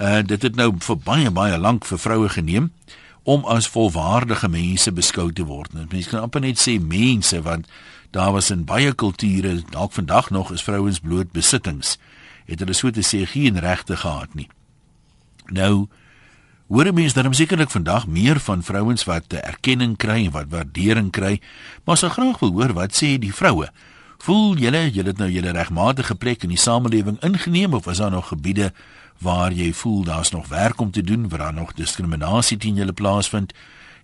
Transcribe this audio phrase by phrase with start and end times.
[0.00, 2.70] Uh dit het nou vir baie baie lank vir vroue geneem
[3.28, 5.74] om as volwaardige mense beskou te word.
[5.76, 7.68] Mense kan amper net sê mense want
[8.10, 11.98] daar was in baie kulture, dalk vandag nog is vrouens bloot besittings.
[12.48, 14.48] Het hulle so te sê geen regte gehad nie.
[15.52, 15.86] Nou
[16.70, 21.40] hoor mense dan sekerlik vandag meer van vrouens wat erkenning kry en wat waardering kry,
[21.84, 23.68] maar sou graag wil hoor wat sê die vroue.
[24.20, 28.10] Voel julle julle het nou julle regmatige plek in die samelewing ingeneem of is daar
[28.10, 28.72] nog gebiede
[29.20, 32.92] waar jy voel daar's nog werk om te doen, waar daar nog diskriminasie teen julle
[32.92, 33.52] plaasvind?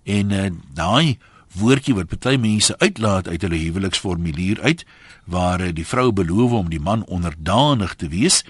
[0.04, 1.18] En uh, daai
[1.56, 4.84] woordjie wat party mense uitlaat uit hulle huweliksformulier uit
[5.24, 8.44] waar uh, die vrou beloof om die man onderdanig te wees.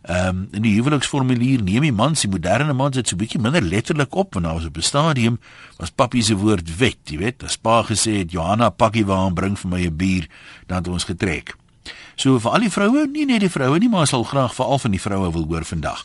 [0.00, 3.62] Ehm um, in die huweliksformulier neem die man se moderne man dit so bietjie minder
[3.62, 5.38] letterlik op want daar was op 'n stadium
[5.76, 9.58] was papi se woord wet, jy weet, as pa gesê het Johanna pakkie waar bring
[9.58, 10.28] vir my 'n bier,
[10.66, 11.59] dan het ons getrek.
[12.20, 14.92] So vir al die vroue, nie net die vroue nie, maar sal graag veral van
[14.92, 16.02] die vroue wil hoor vandag.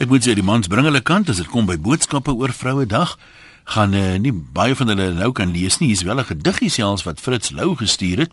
[0.00, 2.86] Ek moet sê die mans bring hulle kant as dit kom by boodskappe oor vroue
[2.88, 3.18] dag
[3.68, 5.90] gaan uh, nie baie van hulle nou kan lees nie.
[5.90, 8.32] Hier's wel 'n gediggie selfs wat Fritz Lou gestuur het.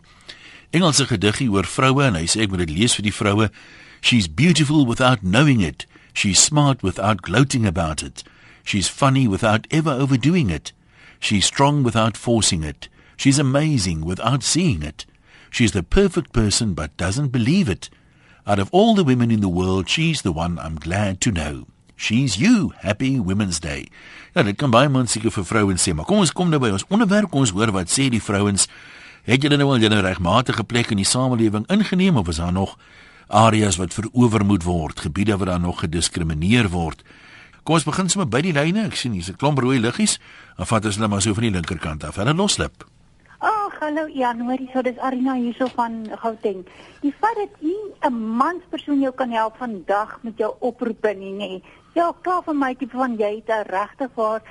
[0.71, 3.49] Engelse gediggie oor vroue en hy sê ek moet dit lees vir die vroue.
[3.99, 5.88] She's beautiful without knowing it.
[6.13, 8.23] She's smart without gloating about it.
[8.63, 10.71] She's funny without ever overdoing it.
[11.19, 12.88] She's strong without forcing it.
[13.17, 15.05] She's amazing without seeing it.
[15.55, 17.89] She's the perfect person but doesn't believe it.
[18.45, 21.65] Out of all the women in the world, she's the one I'm glad to know.
[21.95, 22.73] She's you.
[22.79, 23.87] Happy Women's Day.
[24.33, 26.73] Ja, dit kan baie mens seker vir vrouens sê, maar kom ons kom nou by
[26.75, 28.67] ons onderwerp, kom ons hoor wat sê die vrouens.
[29.23, 32.73] Het julle nou al julle regmatige plek in die samelewing ingeneem of is daar nog
[33.31, 37.05] areas wat verower moet word, gebiede waar daar nog gediskrimineer word.
[37.63, 38.89] Kom ons begin sommer by die lyne.
[38.91, 40.19] Ek sien hier's 'n klomp rooi liggies.
[40.59, 42.19] Dan vat ons hulle maar so van die linkerkant af.
[42.19, 42.83] Hulle loslip.
[43.45, 46.63] Ag, hallo Januarie, so dis Arina hierso van Gauteng.
[47.03, 47.75] Die feit dat jy
[48.07, 51.61] 'n manspersoon jou kan help vandag met jou oproepe nie, nê.
[51.93, 54.41] Ja, klaar vir my tipe van jy het 'n regte waar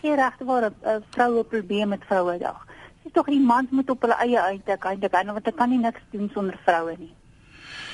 [0.00, 2.66] geen regte waar 'n vroue probleem met Vrouedag.
[3.02, 6.00] Dis tog die mans moet op hulle eie uitdink, eintlik, want hulle kan nie niks
[6.10, 7.14] doen sonder vroue nie.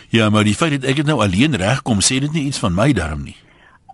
[0.08, 2.74] Ja, maar die feit dat ek dit nou alleen regkom, sê dit nie iets van
[2.74, 3.36] my darm nie.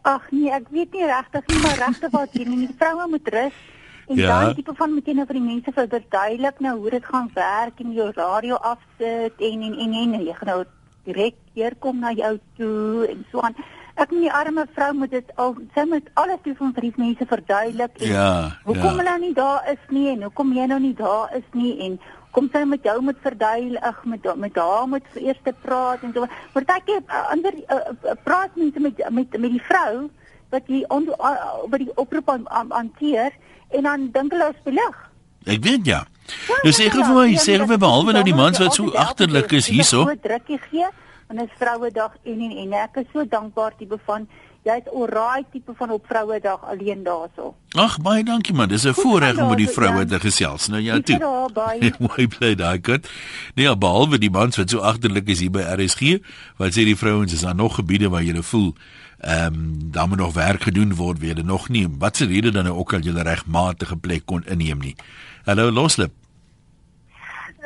[0.03, 3.29] Ag nee, ek weet nie regtig nie, maar regtig wat jy nie, die vroue moet
[3.29, 3.53] rus.
[4.07, 4.27] En ja.
[4.27, 7.81] daai tipe van moet jy nou vir die mense verduidelik nou hoe dit gaan werk
[7.83, 10.61] en jou radio afsit en en en en jy gaan nou
[11.07, 13.57] direk hier kom na jou toe en so aan.
[13.97, 17.27] Ek nie arme vrou moet dit al sy moet alles doen van vir die mense
[17.31, 18.29] verduidelik en ja,
[18.67, 18.97] hoekom ja.
[18.99, 21.99] hulle nou nie daar is nie en hoekom jy nou nie daar is nie en
[22.37, 26.29] kom sy met jou moet verduidelik met met haar moet eers te praat en so.
[26.53, 30.07] Partyke uh, ander uh, uh, praat mense met met met die vrou
[30.55, 33.35] wat jy on, uh, by die oproep hanteer
[33.71, 35.01] en dan dink hulle is belig.
[35.47, 36.05] Ek weet ja.
[36.49, 38.91] ja nou sê gou vir my, sê gou vir behalwe nou die mans wat so
[38.95, 40.05] agterlik is hierso.
[40.07, 40.89] So drukkie gee
[41.27, 44.29] en dit is vrouedag en en en ek is so dankbaar tipe van
[44.67, 47.55] jy's oraai tipe van op Vrouedag alleen daarso.
[47.79, 50.67] Ag baie dankie man, dis 'n voorreg om met die vroue te gesels.
[50.69, 51.19] Nou ja, toe.
[52.07, 53.09] Mooi bly daai kant.
[53.55, 56.19] Nee, behalwe die mans wat so agterlik is hier by RSG,
[56.57, 58.75] wat sê die vrouens is daar nog gebiede waar jy voel
[59.21, 61.89] ehm um, daar moet nog werk gedoen word, weet jy nog nie.
[61.99, 64.97] Wat se rede dan nou ook al 'n regmatige plek kon inneem nie.
[65.45, 66.13] Hallo Loslip.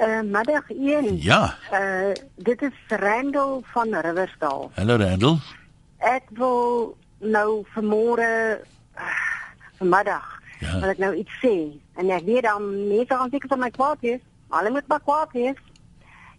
[0.01, 1.23] Uh, middag 1.
[1.23, 1.57] Ja.
[1.73, 4.71] Uh dit is Randall van Riversdal.
[4.75, 5.39] Hallo Randall
[6.01, 8.61] ek wil nou vanmôre
[9.79, 10.29] vanmiddag
[10.61, 10.79] ja.
[10.81, 11.55] wil ek nou iets sê
[12.01, 14.23] en ek weet dan mense gaan seker van my kwaad wees
[14.57, 15.61] hulle moet maar kwaad wees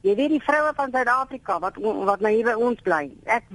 [0.01, 3.45] jy weet die vroue van Suid-Afrika wat wat nou hier by ons bly ek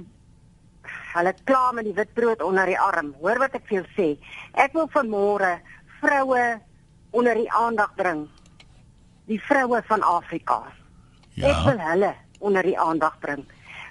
[1.13, 4.07] hulle kla met die wit brood onder die arm hoor wat ek vir jou sê
[4.65, 5.57] ek wil vanmôre
[5.99, 6.45] vroue
[7.11, 8.27] onder die aandag bring
[9.27, 10.63] die vroue van Afrika
[11.33, 11.51] ja.
[11.51, 13.45] ek wil hulle onder die aandag bring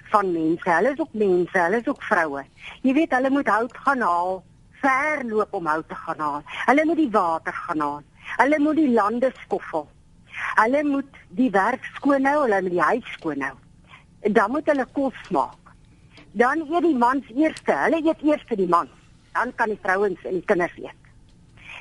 [0.09, 0.69] van mense.
[0.69, 2.43] Hulle is ook mense, hulle is ook vroue.
[2.81, 4.43] Jy weet, hulle moet hout gaan haal,
[4.81, 6.41] ver loop om hout te gaan haal.
[6.65, 8.01] Hulle moet die water gaan haal.
[8.37, 9.87] Hulle moet die lande skoffel.
[10.55, 13.55] Hulle moet die werk skoon hou, hulle moet die huis skoon hou.
[14.33, 15.66] Dan moet hulle kos maak.
[16.37, 18.89] Dan eet die mans eers, hulle eet eers die man.
[19.33, 21.01] Dan kan die vrouens en die kinders eet.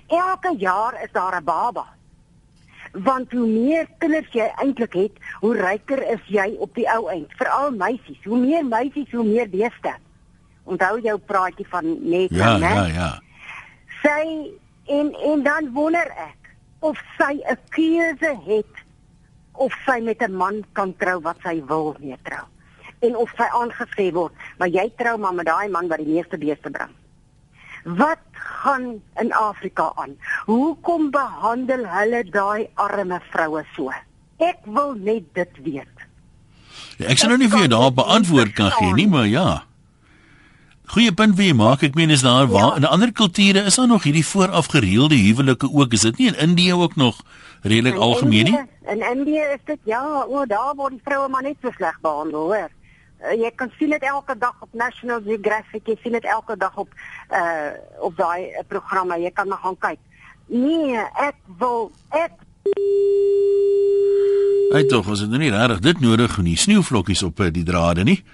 [0.06, 1.86] Elke jaar is daar 'n baba
[2.92, 7.32] want hoe meer kinders jy eintlik het, hoe ryker is jy op die ou eind.
[7.40, 9.92] Veral meisies, hoe meer meisies, hoe meer beeste.
[10.64, 12.72] Onthou jou praatjie van net ja, né?
[12.72, 13.10] Ja, ja.
[14.02, 14.50] Sy
[14.96, 16.50] en en dan wonder ek
[16.80, 18.74] of sy 'n keuse het
[19.52, 22.44] of sy met 'n man kan trou wat sy wil mee trou.
[23.04, 26.38] En of sy aangesê word, maar jy trou maar met daai man wat die meeste
[26.38, 26.94] beeste bring.
[27.84, 30.16] Wat gaan in Afrika aan?
[30.46, 33.92] Hoekom behandel hulle daai arme vroue so?
[34.42, 36.04] Ek wil net dit weet.
[36.96, 39.48] Ja, ek sien nou nie vir jou daar beantwoord kan gee nie, maar ja.
[40.86, 42.76] Goeie punt wie maak ek meen is daar waar ja.
[42.78, 46.38] in ander kulture is daar nog hierdie vooraf gereelde huwelike ook is dit nie in
[46.38, 47.18] Indië ook nog
[47.62, 51.58] redelik algemeen nie In Indië is dit ja o daar word die vroue maar net
[51.62, 52.70] so sleg behandel hoor
[53.36, 56.88] jy kan sien dit elke dag op National Geographic jy sien dit elke dag op
[57.32, 59.98] uh op daai uh, programme jy kan maar gaan kyk
[60.46, 62.32] nee ek wil ek
[64.66, 68.02] Hy tog was dit nou nie regtig dit nodig om die sneeuvlokkies op die drade
[68.04, 68.24] nie.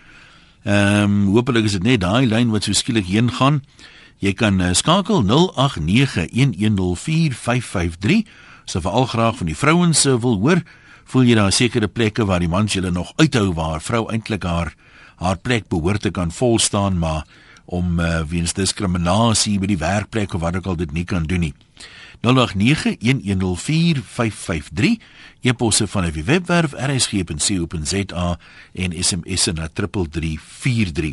[0.65, 3.63] Ehm um, hopelik is dit net daai lyn wat so skielik heen gaan.
[4.23, 5.29] Jy kan uh, skakel 0891104553.
[8.65, 10.63] So veral graag van die vrouens se wil hoor,
[11.13, 14.73] voel jy daar sekere plekke waar die mans julle nog uithou waar vrou eintlik haar
[15.21, 17.27] haar plek behoort te kan volstaan, maar
[17.65, 21.41] om uh, weens diskriminasie by die werkplek of wat ook al dit nie kan doen
[21.47, 21.55] nie.
[22.25, 24.97] 0891104553
[25.45, 28.39] eposse van die webwerf rsg.co.za
[28.73, 31.13] en SMS na 3343.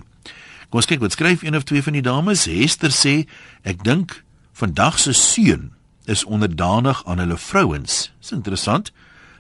[0.69, 2.45] Kom ons kyk wat skryf een of twee van die dames.
[2.47, 3.25] Hester sê
[3.67, 4.23] ek dink
[4.55, 5.73] vandag se seun
[6.09, 8.11] is onderdanig aan hulle vrouens.
[8.21, 8.91] Dis interessant.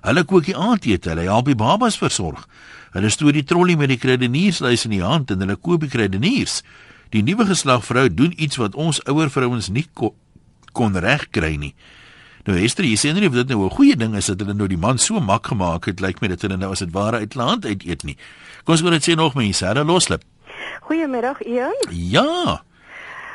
[0.01, 2.47] Hulle kook die aandete, hulle help die babas versorg.
[2.95, 6.61] Hulle stoot die trollie met die kruideniersluis in die hand en hulle koop die kruideniers.
[7.13, 10.13] Die nuwe geslag vrou doen iets wat ons ouer vrouens nie ko
[10.73, 11.73] kon regkry nie.
[12.47, 14.67] Nou Esther, jy sê nie of dit nou 'n goeie ding is dat hulle nou
[14.67, 17.35] die man so mak gemaak het, lyk my dit hulle nou as dit ware uit
[17.35, 18.17] land uit eet nie.
[18.63, 20.23] Kom ons hoor dit sê nog mense, hulle loslip.
[20.81, 21.75] Goeiemiddag, Ian.
[21.89, 22.63] Ja.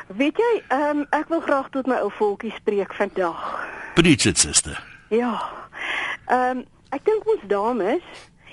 [0.07, 3.67] Weet jy, ehm um, ek wil graag tot my ou volkie spreek vandag.
[3.95, 4.83] Preach it, sister.
[5.09, 5.64] Ja.
[6.25, 8.03] Ehm um, ek dink ons dames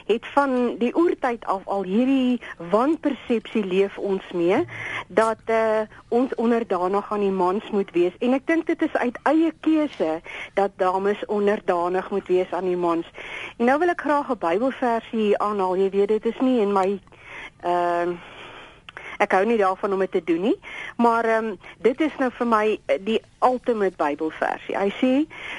[0.07, 2.41] het van die oertyd af al hierdie
[2.73, 4.65] wanpersepsie leef ons mee
[5.09, 9.19] dat uh, ons onderdanig aan die mans moet wees en ek dink dit is uit
[9.31, 10.21] eie keuse
[10.59, 13.07] dat dames onderdanig moet wees aan die mans.
[13.57, 15.77] En nou wil ek graag 'n Bybelversie aanhaal.
[15.77, 17.01] Jy weet dit is nie in my
[17.63, 18.17] ehm uh,
[19.23, 20.59] ek hou nie daarvan om dit te doen nie,
[20.97, 22.67] maar ehm um, dit is nou vir my
[23.07, 24.77] die ultimate Bybelversie.
[24.77, 25.13] Hy sê: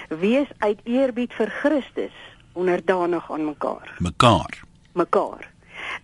[0.09, 2.19] "Wees uit eerbied vir Christus
[2.53, 3.95] onderdanig aan mekaar.
[3.99, 4.61] Mekaar.
[4.91, 5.49] Mekaar.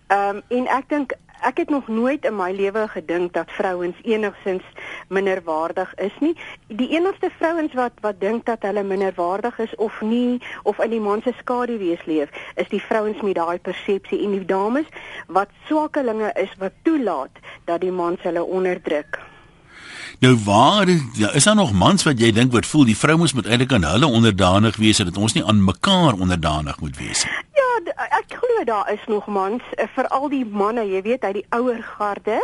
[0.07, 3.95] Ehm um, en ek dink ek het nog nooit in my lewe gedink dat vrouens
[4.03, 4.63] enigsins
[5.07, 6.35] minderwaardig is nie.
[6.67, 10.99] Die enigste vrouens wat wat dink dat hulle minderwaardig is of nie of in die
[10.99, 14.87] man se skaduwees leef, is die vrouens met daai persepsie en die dames
[15.27, 19.28] wat swakkelinge is wat toelaat dat die man hulle onderdruk.
[20.19, 23.45] Nou waar ja, is daar nog mans wat jy dink wat voel die vrou moet
[23.47, 27.37] eintlik aan hulle onderdanig wees dat ons nie aan mekaar onderdanig moet wees nie.
[27.55, 31.45] Ja, ek glo daar is nog mans, eh, veral die manne, jy weet, uit die
[31.49, 32.41] ouer garde,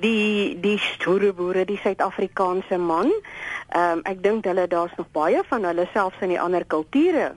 [0.00, 3.12] die die stoere boere, die Suid-Afrikaanse man.
[3.68, 7.34] Ehm um, ek dink hulle daar's nog baie van hulle selfs in die ander kulture.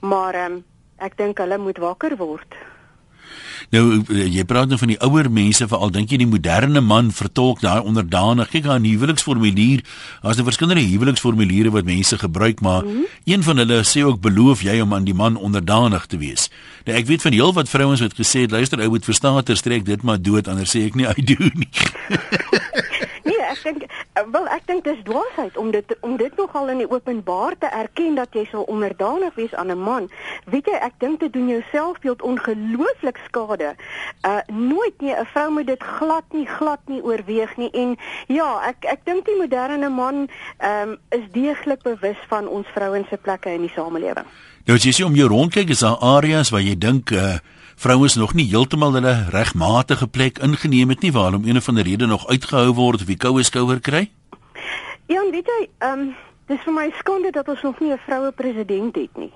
[0.00, 0.64] Maar ehm um,
[0.96, 2.56] ek dink hulle moet wakker word.
[3.70, 7.12] Nou eh, jy praat nou van die ouer mense veral dink jy die moderne man
[7.14, 9.84] vertolk daai onderdanig kyk aan huweliksformulier
[10.22, 13.06] as 'n verskillende huweliksformuliere wat mense gebruik maar mm -hmm.
[13.24, 16.50] een van hulle sê ook beloof jy om aan die man onderdanig te wees.
[16.84, 19.56] Nou ek weet van heel wat vrouens wat gesê het luister ou moet verstaan ter
[19.56, 21.68] strek dit maar dood anders sê ek nie I do nie.
[23.60, 27.56] ek dink wel ek dink dis dwaasheid om dit om dit nogal in die openbaar
[27.58, 30.08] te erken dat jy sou onderdanig wees aan 'n man.
[30.46, 33.74] Weet jy, ek dink dit doen jou selfbeeld ongelooflik skade.
[34.26, 37.96] Uh nooit nie 'n vrou moet dit glad nie glad nie oorweeg nie en
[38.26, 43.08] ja, ek ek dink die moderne man ehm um, is deeglik bewus van ons vrouens
[43.08, 44.26] se plekke in die samelewing.
[44.64, 47.38] Nou as jy sien om jou rondkyk is daar areas waar jy dink uh
[47.80, 52.06] vrouens nog nie heeltemal hulle regmatige plek ingeneem het nie waarom een of ander rede
[52.06, 54.10] nog uitgehou word of die koue skouer kry?
[55.08, 56.10] Ja, weet jy, ehm um,
[56.50, 59.32] dis vir my skande dat ons nog nie 'n vroue president het nie.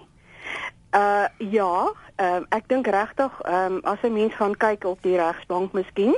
[0.92, 5.02] Uh ja, ehm um, ek dink regtig ehm um, as 'n mens gaan kyk op
[5.02, 6.16] die regsbank miskien.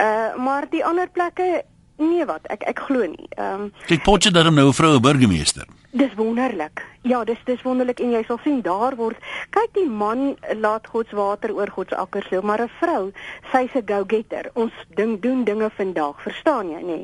[0.00, 1.64] Uh maar die ander plekke
[1.96, 3.28] nee wat, ek ek glo nie.
[3.36, 5.66] Ehm um, Kyk Potje daar nou 'n vroue burgemeester.
[5.96, 6.84] Dis wonderlik.
[7.00, 9.16] Ja, dis dis wonderlik en jy sal sien daar word
[9.54, 13.12] kyk die man laat God se water oor God se akkers loop, maar 'n vrou,
[13.52, 14.50] sy's 'n go-getter.
[14.54, 17.00] Ons ding doen dinge vandag, verstaan jy nê?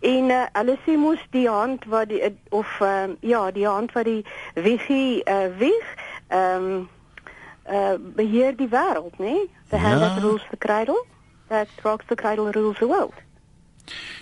[0.00, 4.04] En uh, hulle sê mos die hand wat die of uh, ja, die hand wat
[4.04, 5.88] die wiegie uh, wieg,
[6.28, 6.88] ehm um,
[7.68, 9.36] uh, beheer die wêreld, nê?
[9.68, 10.08] The hand ja.
[10.08, 11.04] that rules the cradle,
[11.48, 13.14] that rocks the cradle rules the world.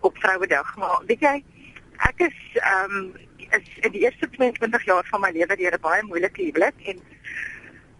[0.00, 0.70] op Vrouedag.
[0.80, 1.34] Maar weet jy,
[2.08, 3.12] ek is ehm um,
[3.50, 7.04] is in die eerste 22 jaar van my lewe deur 'n baie moeilike huwelik en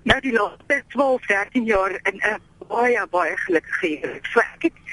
[0.08, 2.40] nou die laaste 12, 13 jaar in 'n
[2.72, 4.32] baie baie gelukkige huwelik.
[4.32, 4.89] So ek het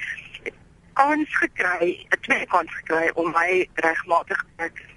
[0.97, 4.41] kans gekry, 'n tweede kans gekry om my regmatig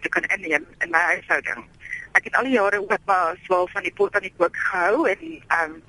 [0.00, 1.64] te kan inneem in my huishouding.
[2.12, 5.08] Ek het al die jare ook maar swaal van die pot aan die kook gehou
[5.08, 5.82] en ehm um,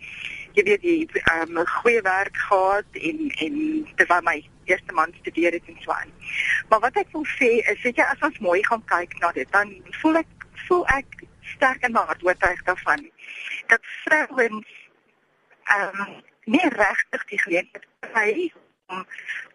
[0.57, 3.55] jy weet die ehm um, goeie werk gehad en en
[3.95, 6.11] terwyl my eerste man studeer het in Swaan.
[6.69, 9.51] Maar wat ek wil sê is weet jy as ons mooi gaan kyk na dit
[9.51, 11.23] dan voel ek voel ek
[11.55, 13.07] sterk in my hart oortuig daarvan
[13.67, 14.75] dat vrouens
[15.63, 18.51] ehm um, nie regtig die geleentheid kry
[18.91, 19.05] om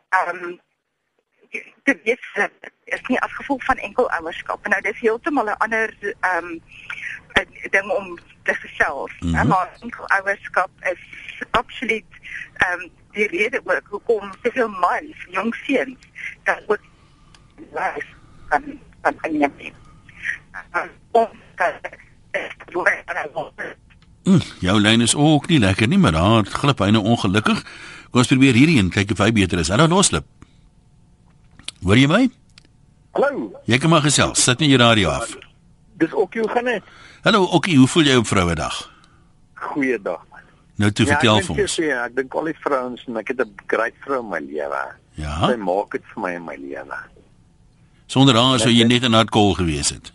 [0.08, 0.60] ehm um,
[1.82, 2.48] dit is
[2.84, 4.68] is nie as gevolg van enkel ouerskap.
[4.68, 6.62] Nou dis heeltemal 'n ander ehm um,
[7.70, 9.12] ding om te gesels.
[9.20, 9.48] Mm -hmm.
[9.48, 11.02] Maar enkel ouerskap is
[11.50, 12.10] absoluut
[12.52, 15.98] ehm um, die rede ook hoekom soveel mans, jong seuns,
[16.42, 16.84] dat ook
[17.56, 18.06] life
[18.48, 19.74] kan kan aanneem.
[21.10, 21.28] Om
[24.22, 27.62] Mm, jou lyn is ook nie lekker nie, maar daar glip hy nou ongelukkig.
[28.10, 29.68] Kom ons probeer hierdie een kyk of hy beter is.
[29.68, 30.24] Hallo loslip.
[31.82, 32.22] Hoor jy my?
[33.16, 33.50] Hallo.
[33.66, 34.42] Jy kan maar gesels.
[34.44, 35.34] Sit net jou radio af.
[35.98, 36.82] Dis ook jou gaan net.
[37.24, 38.90] Hallo Okkie, hoe voel jy op Vrouedag?
[39.54, 40.22] Goeiedag.
[40.76, 41.74] Nou toe Ja, vertel vir ons.
[41.78, 44.82] Sê, ek dink al die vrouens en ek het 'n great vrou in my lewe.
[45.16, 45.48] Ja.
[45.48, 46.98] Sy maak dit vir my in my lewe.
[48.06, 50.12] Sonder haar sou jy net 'n natkol gewees het.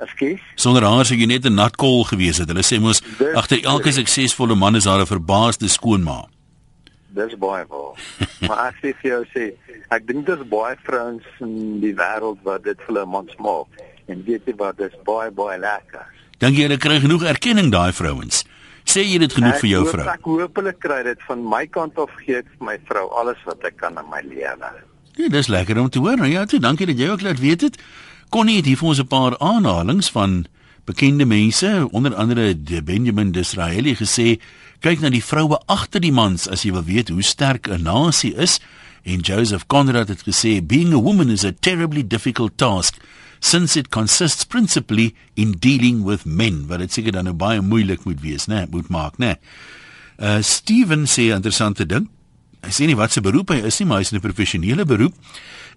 [0.00, 0.40] Ekskuus.
[0.56, 2.48] Sonder haar sou jy net 'n natkol gewees het.
[2.48, 3.00] Hulle sê mos
[3.34, 6.26] agter elke suksesvolle man is daar 'n verbaasde skoonma.
[7.14, 7.94] Dis baie waar.
[8.48, 9.44] maar ek sê vir jou sê,
[9.94, 13.66] ek dink daar's baie vrouens in die wêreld wat dit vir hulle mans maak.
[14.10, 16.04] En weet jy wat, dis baie baie lekker.
[16.42, 18.42] Dink jy hulle kry genoeg erkenning daai vrouens?
[18.84, 20.08] Sê jy dit genoeg Ek vir jou hoop- vrou?
[20.12, 23.38] Ek hoop hulle kry dit van my kant af gee ek vir my vrou alles
[23.46, 24.72] wat ek kan in my lewe.
[25.16, 26.16] Ja, dis lekker om te hoor.
[26.16, 27.78] Nou ja, toe, dankie dat jy ook laat weet het.
[28.34, 30.44] Connie het hier vir ons 'n paar aanhalings van
[30.84, 34.40] bekende mense, onder andere de Benjamin Disraeli gesê,
[34.84, 38.34] kyk na die vroue agter die mans as jy wil weet hoe sterk 'n nasie
[38.36, 38.60] is.
[39.04, 43.00] En Joseph Conrad het gesê, being a woman is a terribly difficult task
[43.40, 48.04] since it consists principally in dealing with men, wat dit seker dan nou baie moeilik
[48.04, 48.66] moet wees, né?
[48.70, 49.36] Moet maak, né?
[50.18, 52.08] Uh Steven sê 'n interessante ding.
[52.62, 55.14] Hy sê nie wat sy beroep hy is nie, maar hy's in 'n professionele beroep.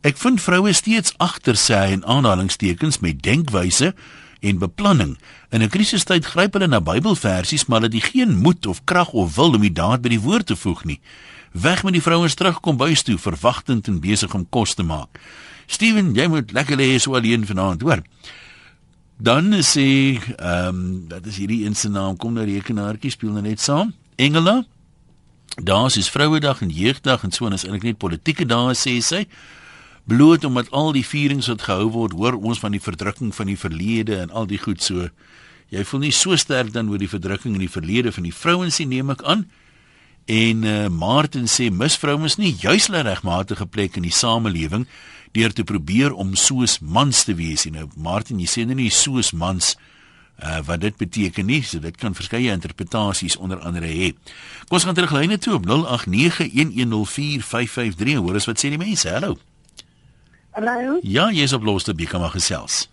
[0.03, 3.93] Ek vind vroue steeds agter sê hy in aanhalingstekens met denkwyse
[4.39, 5.17] en beplanning.
[5.49, 9.35] In 'n krisistyd gryp hulle na Bybelversies, maar hulle het geen moed of krag of
[9.35, 10.99] wil om die daad by die woord te voeg nie.
[11.51, 15.19] Weg met die vrouens terugkom bys toe, verwagtend en besig om kos te maak.
[15.65, 18.01] Steven, jy moet lekker lê so alleen vanaand, hoor.
[19.17, 23.41] Dan sê ehm um, dat is hierdie een se naam kom nou rekenaartjie speel nou
[23.41, 23.93] net saam.
[24.15, 24.65] Engela.
[25.63, 29.25] Daar's is Vrouedag en Jeugdag en so en is eintlik net politieke dae sê sy.
[30.07, 33.57] Bloot omdat al die vierings wat gehou word, hoor ons van die verdrukking van die
[33.59, 35.09] verlede en al die goed so.
[35.67, 38.79] Jy voel nie so sterk dan oor die verdrukking in die verlede van die vrouens
[38.79, 39.43] nie, neem ek aan.
[40.31, 44.87] En uh, Martin sê misvrouens nie juis 'n regmatige plek in die samelewing
[45.31, 47.73] deur te probeer om soos mans te wees nie.
[47.75, 49.77] Nou Martin, jy sê nou nie soos mans
[50.43, 54.13] uh, wat dit beteken nie, so dit kan verskeie interpretasies onder andere hê.
[54.67, 55.71] Kom ons gaan terug lyne toe op 0891104553.
[58.23, 59.09] Hoor eens wat sê die mense.
[59.09, 59.37] Hallo.
[60.57, 60.97] Hallo.
[61.05, 61.63] Ja, jy is op
[62.09, 62.89] kan maar gesels.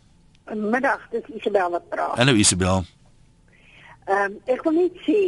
[0.53, 2.17] Middag, dis Isabel wat praat.
[2.17, 2.85] Hallo Isabel.
[4.05, 5.21] Ehm um, ek wil net sê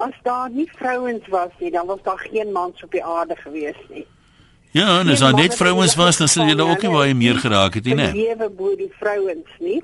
[0.00, 3.76] as daar nie vrouens was nie, dan was daar geen mans op die aarde gewees
[3.90, 4.06] nie.
[4.72, 7.74] Ja, en as daar net vrouens was, dan sou jy ook nie baie meer geraak
[7.74, 8.12] het nie, Die né?
[8.12, 9.82] lewe bo die vrouens nie.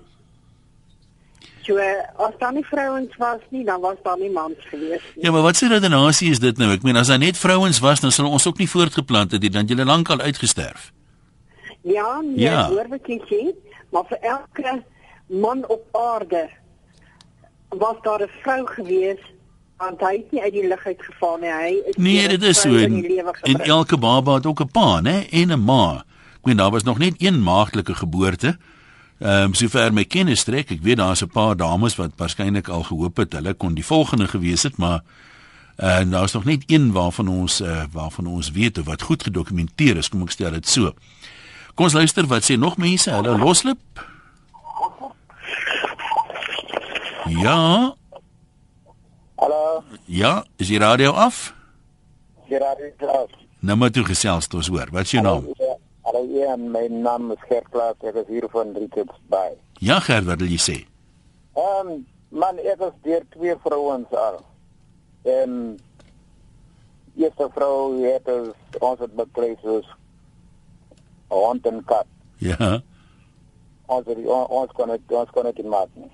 [1.67, 1.77] So
[2.17, 5.25] as daar nie vrouens was nie, dan was daar nie mans gewees nie.
[5.25, 6.73] Ja, maar wat se redenasie is dit nou?
[6.73, 9.51] Ek meen as daar net vrouens was, dan sal ons ook nie voortgeplant het nie,
[9.53, 10.93] dan julle lankal uitgesterf.
[11.89, 12.69] Ja, nee, Ja.
[12.69, 13.43] hoor wat jy sê,
[13.91, 14.83] maar vir elke
[15.27, 16.49] man op aarde
[17.69, 19.21] was daar 'n vrou gewees
[19.77, 21.51] want hy het nie uit die lug uit geval nie.
[21.51, 23.05] Hy is Nee, dit is so en,
[23.43, 25.29] en elke baba het ook 'n pa, né?
[25.31, 26.05] En 'n ma.
[26.39, 28.57] Ek meen daar was nog net een maagdelike geboorte.
[29.19, 32.83] Ehm um, sover my kennis strek, ek weet daar's 'n paar dames wat waarskynlik al
[32.83, 35.01] gehoop het hulle kon die volgende gewees het, maar
[35.77, 39.23] en uh, daar's nog net een waarvan ons uh, waarvan ons weet of wat goed
[39.23, 40.93] gedokumenteer is, kom ek stel dit so.
[41.79, 43.07] Kom ons luister wat sê nog mense.
[43.07, 43.79] Hallo Loslip.
[47.31, 47.95] Ja,
[49.39, 51.55] Hallo, ja, is die radio af?
[52.49, 53.31] Gerard Klaus.
[53.63, 54.91] Nou maar toe gesels het ons hoor.
[54.91, 55.47] Wat is jou naam?
[56.03, 57.95] Hallo, ja, my naam is Gert Klaus.
[58.03, 59.55] Ek is hier van Richards Bay.
[59.79, 60.77] Ja, Gert, wat wil jy sê?
[61.55, 62.03] Ehm um,
[62.35, 64.43] man, ek was deur twee vrouens al.
[65.23, 65.55] En
[67.15, 69.87] eerste vrou het ons ons het bekry soos
[71.29, 72.07] hond en kat.
[72.37, 72.81] Ja.
[73.87, 76.11] Ons het, ons, kon het, ons kon dit maak nie.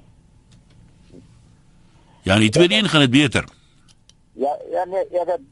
[2.22, 3.44] Ja, en die tweede een gaan dit beter.
[4.32, 5.42] Ja, ja nee, ek het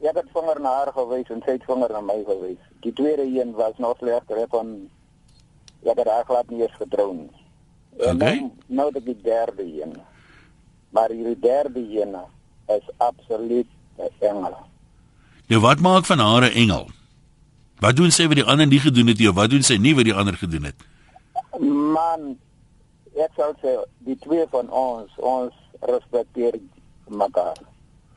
[0.00, 2.60] ek het vinger na haar gewys en sy het vinger na my gewys.
[2.84, 4.74] Die tweede een was nog slegter van
[5.82, 7.30] ek het haar glad nie eens nie.
[8.00, 8.36] En Okay.
[8.38, 9.96] Nou, nou dat die derde een.
[10.90, 12.16] Maar die derde een
[12.66, 14.56] is absoluut 'n engel.
[15.46, 16.88] Nou wat maak van haar 'n engel?
[17.80, 19.94] Wat doen sy wat die ander nie gedoen het nie of wat doen sy nie
[19.96, 20.88] wat die ander gedoen het?
[21.60, 22.34] Man,
[23.16, 25.56] ek sal sê die twee van ons, ons
[25.88, 26.58] respekteer
[27.08, 27.56] mekaar.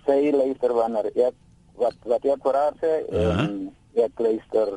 [0.04, 1.38] Sy luister wanneer ek
[1.80, 2.92] wat wat ek vir haar sê
[3.24, 3.56] en
[4.04, 4.76] ek luister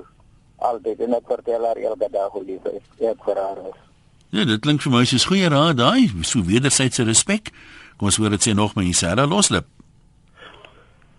[0.71, 3.81] altyd en ek vertel haar elke dag hoe lief ek vir haar is.
[4.35, 7.51] Ja, dit klink vir my soos goeie raad daai, so wederwysige respek.
[7.97, 9.69] Kom ons hoor dit sê nog mense, hulle loslip.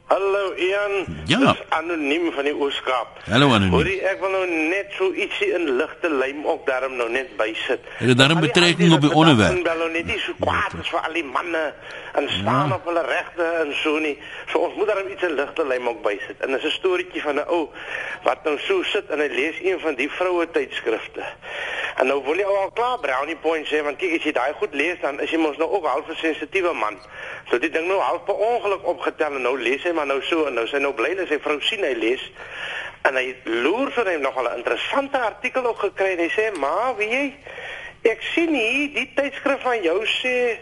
[0.07, 1.05] Hallo Ian.
[1.25, 1.37] Ja.
[1.39, 3.17] Dis anoniem van die Ooskaap.
[3.27, 3.73] Hallo anoniem.
[3.75, 7.83] Hoorie, ek wil nou net so ietsie in ligte lym ook daarom nou net bysit.
[7.99, 9.51] Het dit daarom betrekking op die onderwerp?
[9.51, 11.65] vandag Wel nou net nie so kwaad is vir al die manne
[12.13, 12.75] en staan Ja.
[12.77, 14.15] op hulle regte en so nie.
[14.53, 16.39] So ons moet daarom iets in ligte lym ook bysit.
[16.39, 17.67] En dis 'n storieetjie van 'n ou
[18.23, 21.23] wat nou so sit en hy lees een van die vroue tydskrifte.
[21.97, 24.73] En nou wil jy al klaar brownie points sê want kyk as jy daai goed
[24.73, 26.97] lees dan is jy mos nou ook half 'n sensitiewe man.
[27.49, 30.45] So dit ding nou half per ongeluk opgetel en nou lees hy maar nou so
[30.45, 32.23] en nou sy nou bly dat sy vrou sien hy lees.
[33.07, 33.31] En hy
[33.65, 37.25] loer vir hom nog 'n interessante artikel ook gekry en hy sê: "Ma, weet jy,
[38.13, 40.57] ek sien hier die tydskrif van jou sê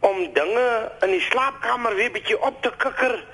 [0.00, 0.68] om dinge
[1.02, 3.24] in die slaapkamer weer bietjie op te kikker."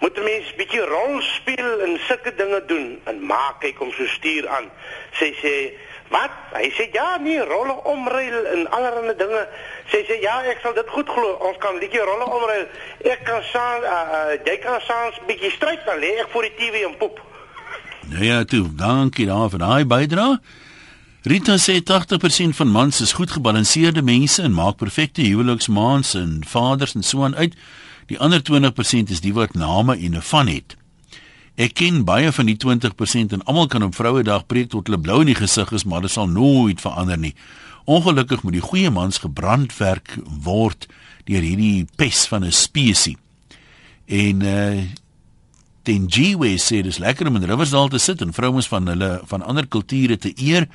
[0.00, 4.06] Moet 'n mens bietjie rol speel en sulke dinge doen en maak kyk hom so
[4.06, 4.70] stuur aan.
[5.12, 5.54] Sy sê
[6.10, 6.30] Wat?
[6.50, 9.42] Hy sê ja, nee, rolle omruil en allerlei dinge.
[9.92, 11.36] Sy sê ja, ek sal dit goed glo.
[11.46, 12.64] Ons kan bietjie rolle omruil.
[13.06, 16.56] Ek kan saam uh, uh, jy kan saans bietjie stryd dan lê ek voor die
[16.58, 17.22] TV en poep.
[18.10, 20.40] Nou ja, toe, dankie daar vir daai bydrae.
[21.30, 26.96] Rita sê 80% van mans is goed gebalanseerde mense en maak perfekte huweliksmaans en vaders
[26.96, 27.54] en so aan uit.
[28.10, 30.79] Die ander 20% is die wat name en 'n van het.
[31.60, 35.18] Ek ken baie van die 20% en almal kan op Vrouedag preek tot hulle blou
[35.20, 37.34] in die gesig is, maar dit sal nooit verander nie.
[37.84, 40.86] Ongelukkig moet die goeie mans gebrandwerk word
[41.28, 43.20] deur hierdie pes van 'n spesies.
[44.06, 44.88] En uh
[45.82, 49.66] Tenjiwe sê dis lekker om in Riversdal te sit en vrouens van hulle van ander
[49.66, 50.68] kulture te eer.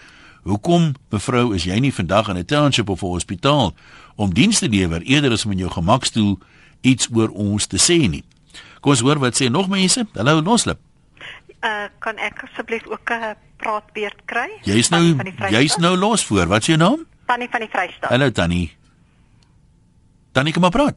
[0.43, 3.73] Hoekom, mevrou, is jy nie vandag in 'n township of 'n hospitaal
[4.15, 6.39] om diens te lewer eerder as om in jou gemakstoel
[6.81, 8.23] iets oor ons te sê nie?
[8.85, 10.03] Kom ons hoor wat sê nog mense.
[10.13, 10.77] Hallo loslip.
[11.65, 14.61] Uh kan ek asseblief ook 'n praatbeurt kry?
[14.61, 15.17] Jy's nou
[15.49, 16.45] jy's nou los voor.
[16.45, 17.01] Wat is jou naam?
[17.25, 18.09] Tannie van die Vrystaat.
[18.09, 18.77] Hallo Tannie.
[20.31, 20.95] Tannie kom maar praat.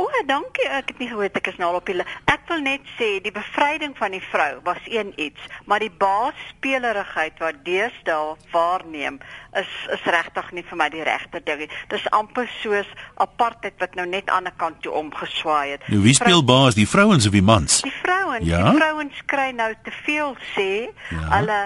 [0.00, 0.64] O, dankie.
[0.72, 1.98] Ek het nie gehoor ek is nou al op die
[2.30, 7.38] Ek wil net sê die bevryding van die vrou was een iets, maar die baasspelerigheid
[7.42, 9.18] wat deesdae waarneem
[9.60, 11.70] is is regtig nie vir my die regte ding nie.
[11.92, 12.88] Dis amper soos
[13.22, 15.88] apartheid wat nou net aan die kant toe omgeswaai het.
[15.88, 17.80] Nou wie speel Vrou- baas, die vrouens of die mans?
[17.82, 18.70] Die vrouens, Ja?
[18.70, 20.70] die vrouens kry nou te veel sê.
[21.10, 21.26] Ja.
[21.36, 21.60] Hulle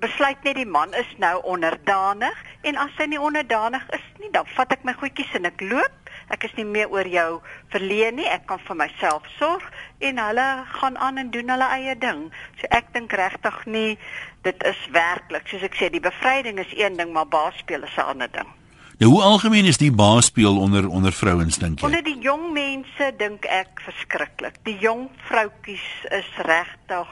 [0.00, 4.44] besluit net die man is nou onderdanig en as hy nie onderdanig is nie, dan
[4.56, 5.92] vat ek my goedjies en ek loop.
[6.28, 8.26] Ek is nie meer oor jou verleen nie.
[8.26, 9.62] Ek kan vir myself sorg
[9.98, 12.26] en hulle gaan aan en doen hulle eie ding.
[12.60, 13.98] So ek dink regtig nie
[14.46, 18.10] dit is werklik soos ek sê die bevryding is een ding, maar baasspeel is 'n
[18.14, 18.50] ander ding.
[18.98, 21.86] Nou hoe algemeen is die baasspeel onder onder vrouens dink jy?
[21.86, 24.54] Onder die jong mense dink ek verskriklik.
[24.64, 27.10] Die jong vroutkies is regtig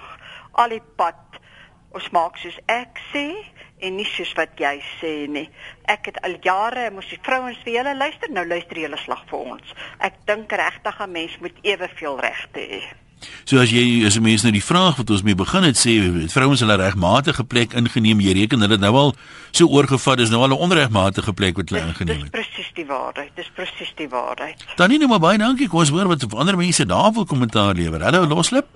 [0.53, 1.21] al die pad.
[1.93, 3.27] Ons maak soos ek sê
[3.85, 5.49] en nie soos wat jy sê nie.
[5.87, 9.39] Ek het al jare moes die vrouens vir julle luister, nou luister julle slag vir
[9.55, 9.75] ons.
[10.01, 12.83] Ek dink regtig 'n mens moet eweveel regte hê.
[13.45, 15.93] So as jy as 'n mens nou die vraag wat ons mee begin het sê,
[16.29, 19.15] vrouens hulle regmatige plek ingeneem, jy reken hulle het nou al
[19.51, 22.33] so oorgevat, is nou al 'n onregmatige plek wat hulle Dis, ingeneem dis het.
[22.33, 23.31] presies die waarheid.
[23.37, 24.65] Dis presies die waarheid.
[24.77, 25.69] Tannie nou maar baie dankie.
[25.69, 28.03] Kom ons hoor wat ander mense daar wil kommentaar lewer.
[28.03, 28.67] Hallo Loslip?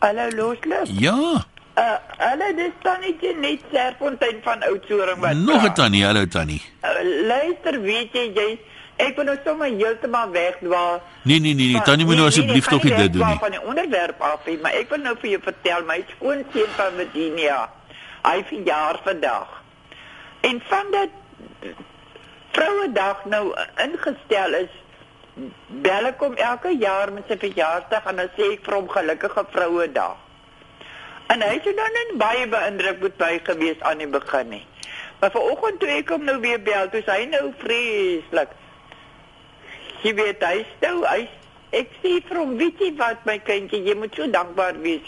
[0.00, 0.86] Hallo Loslip.
[0.98, 1.44] Ja,
[1.80, 5.34] Uh, hallo, dis Tannetjie net Serfontein van Oudtshoorn wat.
[5.34, 6.04] nog 'n tannie.
[6.04, 6.62] Hallo tannie.
[6.84, 6.90] Uh,
[7.26, 8.48] luister, weet jy, jy
[8.96, 11.00] ek wil nou sommer heeltemal wegdwaal.
[11.22, 13.38] Nee nee nee, nee tannie moet nou asseblief tog nie dit doen nie.
[13.38, 16.92] van die onderwerp af nie, maar ek wil nou vir jou vertel my skoonseun van
[17.00, 17.58] Virginia.
[18.28, 19.62] Hy verjaar vandag.
[20.40, 21.08] En van dat
[22.52, 24.72] Vrouedag nou ingestel is,
[25.66, 29.44] bel ek hom elke jaar met sy verjaarsdag en dan sê ek vir hom gelukkige
[29.54, 30.18] Vrouedag.
[31.30, 34.64] En hy het nou net baie beïndruk met my gewees aan die begin nie.
[35.20, 38.56] Maar vanoggend toe ek hom nou weer bel, toe hy nou vreeslik.
[40.02, 41.28] Jy weet hy stou, hy
[41.76, 45.06] ek sê vir hom, weet jy wat my kindjie, jy moet so dankbaar wees.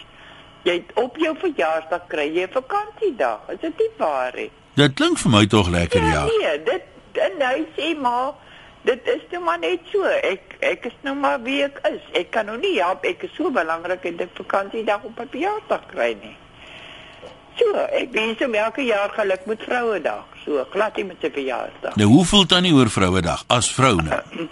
[0.63, 3.49] Jy het op jou verjaarsdag kry jy 'n vakansiedag.
[3.57, 4.51] Is dit nie waar nie?
[4.77, 6.25] Dit klink vir my tog lekker ja.
[6.25, 6.85] Nee, dit
[7.19, 8.35] en hy sê maar
[8.85, 10.03] dit is nou maar net so.
[10.05, 12.01] Ek ek is nou maar wie ek is.
[12.21, 15.87] Ek kan nou nie help ek is so belangrik en 'n vakansiedag op 'n verjaarsdag
[15.87, 16.37] kry nie.
[17.59, 20.25] So, ek wens hom elke jaar geluk met Vrouedag.
[20.45, 21.97] So, glad nie met sy verjaarsdag.
[21.97, 24.21] Nou hoe voel tannie oor Vrouedag as vrou nou?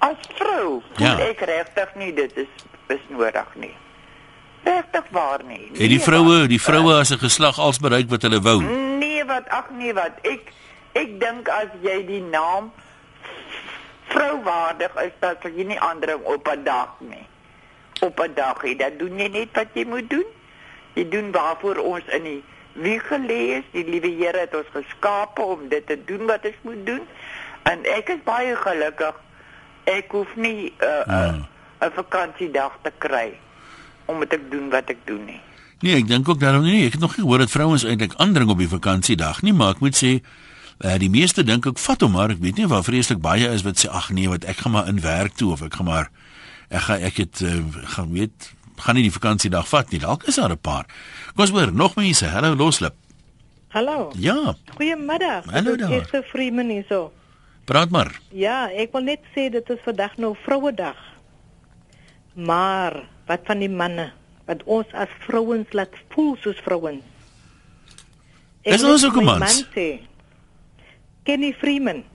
[0.00, 1.18] As vrou, voel Ja.
[1.18, 2.46] ek regtig nie dit is
[2.88, 3.74] is nodig nie.
[4.64, 5.68] Regtig waar nie.
[5.72, 8.62] Het die Nee, vroue, wat- die vroue as 'n geslag als bereik wat hulle wou?
[8.62, 10.12] Nee, wat ag nee wat.
[10.22, 10.52] Ek
[10.92, 12.72] ek dink as jy die naam
[14.08, 17.26] vrouwaardig is, sal jy nie aandring op 'n dag nie.
[18.00, 20.26] Op 'n dag, hè, dan doen jy net wat jy moet doen.
[20.94, 23.64] Jy doen waarvoor ons in die wieg gelê is.
[23.72, 27.02] Die liewe Here het ons geskape om dit te doen wat ons moet doen.
[27.62, 29.14] En ek is baie gelukkig.
[29.84, 31.46] Ek hoef nie 'n uh, 'n
[31.80, 33.38] uh, 'n vakansiedag te kry
[34.04, 35.40] om te doen wat ek doen nie.
[35.78, 36.86] Nee, ek dink ook daarom nie.
[36.86, 39.80] Ek het nog nie gehoor dat vrouens eintlik aandring op die vakansiedag nie, maar ek
[39.84, 40.18] moet sê
[40.84, 43.62] uh, die meeste dink ek vat hom maar ek weet nie waar vreeslik baie is
[43.66, 46.10] wat sê ag nee, wat ek gaan maar in werk toe of ek gaan maar
[46.70, 47.62] ek gaan ek het uh,
[47.96, 49.98] gaan weet gaan nie die vakansiedag vat nie.
[49.98, 50.86] Dalk is daar 'n paar.
[51.34, 52.26] Kom ons hoor nog mense.
[52.26, 52.94] Hallo Loslip.
[53.68, 54.12] Hallo.
[54.14, 55.44] Ja, Goeiemiddag.
[55.50, 56.00] Hallo Dit is daar.
[56.00, 57.12] Esther Freeman hierso.
[57.64, 58.20] praat maar.
[58.30, 60.96] Ja, ek wil net sê dit is vandag nou Vrouedag.
[62.34, 64.12] Maar wat van die manne
[64.46, 67.02] wat ons as vrouens laat voel soos vrouens?
[68.62, 69.38] Ek Is ons ook mans?
[69.38, 70.00] man sê,
[71.28, 72.06] Kenny Freeman.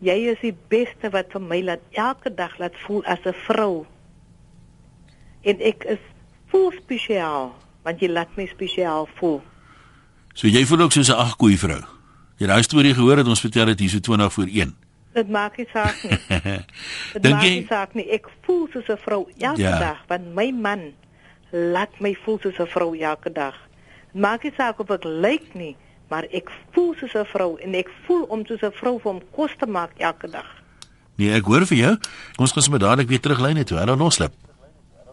[0.00, 3.84] Jy is die beste wat vir my laat elke dag laat voel as 'n vrou.
[5.44, 6.00] En ek is
[6.48, 7.52] voel spesiaal
[7.84, 9.42] want jy laat my spesiaal voel.
[10.32, 11.80] So jy voel ook soos 'n ag koei vrou.
[12.38, 14.74] Jy het daai storie gehoor dat ons vertel het hier so 20 voor 1.
[15.12, 16.18] Dit maak nie saak nie.
[17.20, 18.10] Dit maak nie saak nie.
[18.10, 19.68] Ek voel soos 'n vrou elke Ja.
[19.68, 19.78] ja.
[19.78, 20.92] dag want my man
[21.50, 23.54] laat my voel soos 'n vrou elke dag.
[24.12, 25.76] Dit Maak nie saak of ek lyk nie,
[26.12, 29.20] maar ek voel soos 'n vrou en ek voel om soos 'n vrou vir hom
[29.36, 30.48] kos te maak elke dag.
[31.16, 31.94] Nee, ek hoor vir jou.
[32.36, 33.78] Ons gaan sommer dadelik weer teruglyne toe.
[33.78, 34.32] Hallo Loslip.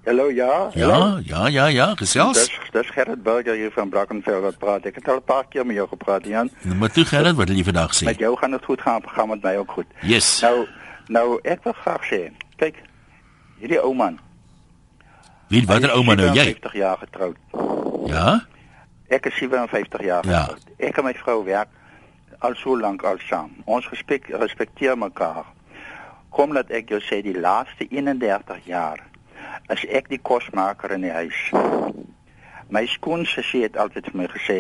[0.06, 0.70] Hallo, ja.
[0.74, 2.38] Ja, ja, ja, ja, gesels.
[2.38, 4.86] Dis dis Gerrit Burger hier van Brackenfell wat praat.
[4.86, 6.50] Ek het al 'n paar keer met jou gepraat, Jan.
[6.62, 8.06] Nou, Maar toe Gerrit, wat wil jy vandag sê?
[8.06, 9.86] Met jou gaan dit goed gaan, gaan met my ook goed.
[10.02, 10.42] Yes.
[10.42, 10.68] Nou,
[11.08, 12.76] nou ek wil graag sê, kyk,
[13.60, 14.20] hierdie ou man.
[15.48, 16.44] Wie watter ouma nou jy?
[16.44, 17.36] 50 jaar getroud.
[18.06, 18.46] Ja?
[19.10, 20.42] Ek is 57 jaar Ja.
[20.42, 20.66] getroud.
[20.78, 21.70] Ek en my vrou werk
[22.40, 23.52] al so lank al saam.
[23.66, 25.46] Ons respek, respekteer mekaar.
[26.30, 29.00] Kom laat ek jou sê die laaste 31 jaar
[29.70, 31.52] is ek die kosmaker in die huis.
[32.70, 34.58] My skoonsussie het altyd vir my gesê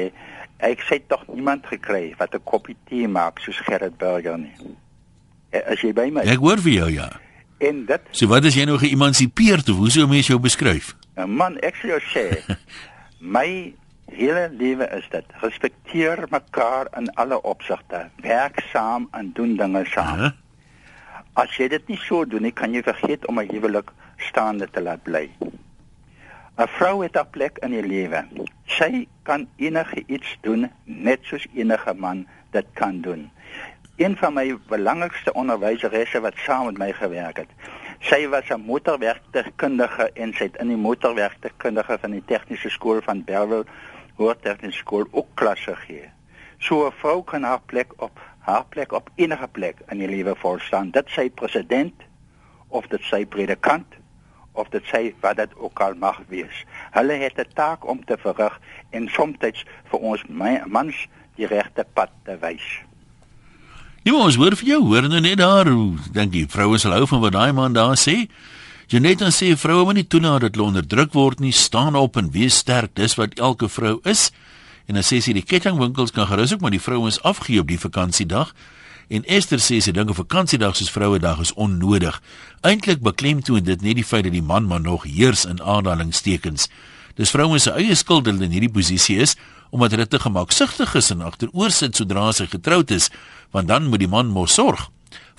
[0.65, 4.53] ek sê tog niemand gekry wat 'n koppie tee maak soos Gerrit Burger nie.
[5.51, 7.09] Eh, As jy by my Ek hoor vir jou ja.
[7.59, 10.95] en dit So wat is jy nou geëmansipeerd of hoe sou mense jou beskryf?
[11.15, 12.55] Nou, Man, ek sê jou sê,
[13.19, 13.73] my
[14.11, 15.25] hele lewe is dit.
[15.41, 18.09] Respekteer mekaar in alle opsigte.
[18.21, 20.19] Werk saam en doen dinge saam.
[20.19, 20.29] Hæ?
[21.39, 24.81] As jy dit nie so doen nie, kan jy vergeet om 'n huwelik staande te
[24.81, 25.29] laat bly.
[26.59, 28.25] 'n Vrou het 'n plek in die lewe.
[28.65, 33.31] Sy kan enige iets doen net soos enige man dit kan doen.
[33.95, 37.49] Een van my belangrikste onderwyseresse wat saam met my gewerk het.
[37.99, 43.23] Sy was 'n motorwerktuigkundige en sy het in die motorwerktuigkundige van die tegniese skool van
[43.23, 43.65] Bellville
[44.19, 46.09] Hoër Tegniese Skool ook klasse gegee.
[46.59, 50.35] So 'n vrou kan haar plek op haar plek op enige plek in die lewe
[50.35, 50.91] volstaan.
[50.91, 51.93] Dit sy president
[52.67, 53.85] of dit sy predikant
[54.51, 56.65] of dit sy wat dit ook al mag wees.
[56.91, 59.37] Hulle het 'n taak om te verrig en soms
[59.89, 60.23] vir ons
[60.67, 62.81] mans die regte pad te wys.
[64.03, 65.65] Maar ons hoor vir jou, hoor nou net daar
[66.11, 68.27] dink jy vroue sal hou van wat daai man daar sê?
[68.89, 72.31] Janet dan sê vroue moet nie toelaat dat hulle onderdruk word nie, staan op en
[72.33, 74.31] wees sterk, dis wat elke vrou is.
[74.89, 77.77] En dan sê sy die kettingwinkels kan gerus ook maar die vrouens afgee op die
[77.77, 78.49] vakansiedag.
[79.13, 82.17] En Esther sê sy dink 'n vakansiedag soos Vrouedag is onnodig.
[82.65, 86.67] Eintlik beklemtoon dit net die feit dat die man maar nog heers in aanhalingstekens.
[87.13, 89.35] Dis vrouens se eie skuld dat hulle in hierdie posisie is
[89.69, 93.09] omdat hulle te gemaksigtig is en agteroor sit sodra sy getroud is,
[93.51, 94.89] want dan moet die man mos sorg.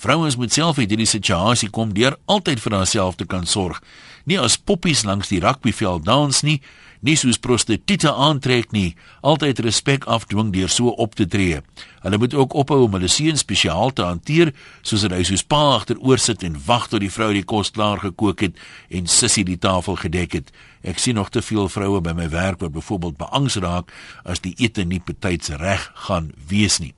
[0.00, 3.82] Vrouens moet self uit hierdie situasie kom deur altyd vir haarself te kan sorg.
[4.24, 6.62] Nie as poppies langs die rugbyveld dans nie,
[7.04, 11.58] nie soos prostituie aantrek nie, altyd respek afdwing deur so op te tree.
[12.00, 16.20] Hulle moet ook ophou om hulle seun spesiaal te hanteer, soos hy soos pa agteroor
[16.20, 18.56] sit en wag tot die vrou die kos klaar gekook het
[18.88, 20.48] en sussie die tafel gedek het.
[20.80, 23.92] Ek sien nog te veel vroue by my werk wat byvoorbeeld beangs raak
[24.24, 26.94] as die ete nie betyds reg gaan wees nie.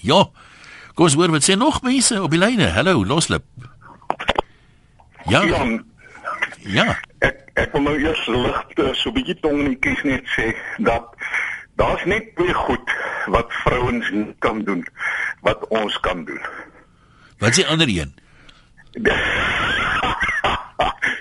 [0.00, 0.30] Ja.
[0.94, 2.68] Kom ons hoor wat sê nog mense op die lyne.
[2.70, 3.42] Hallo, Loslip.
[5.26, 5.42] Ja.
[6.62, 6.84] Ja.
[7.18, 8.60] Ek ek wil nou eers lig
[8.94, 11.10] so 'n bietjie tong in die kies net sê dat
[11.76, 12.94] daar's net twee goed
[13.26, 14.06] wat vrouens
[14.38, 14.86] kan doen
[15.42, 16.40] wat ons kan doen.
[17.38, 18.14] Wat is die ander een?